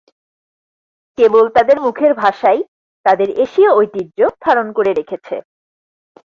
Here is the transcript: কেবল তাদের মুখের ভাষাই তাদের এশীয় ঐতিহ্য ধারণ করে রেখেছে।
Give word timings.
কেবল 1.17 1.45
তাদের 1.49 1.77
মুখের 1.79 2.11
ভাষাই 2.13 2.59
তাদের 3.05 3.29
এশীয় 3.39 3.69
ঐতিহ্য 3.73 4.19
ধারণ 4.41 4.67
করে 4.71 4.91
রেখেছে। 4.93 5.35